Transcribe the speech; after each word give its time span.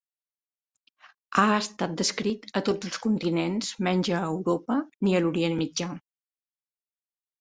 Ha 1.41 1.45
estat 1.57 1.93
descrit 1.99 2.47
a 2.59 2.63
tots 2.69 2.89
els 2.91 2.97
continents 3.03 3.69
menys 3.89 4.11
a 4.21 4.25
Europa 4.33 4.79
ni 5.09 5.15
a 5.15 5.23
l'Orient 5.27 5.59
mitjà. 5.61 5.93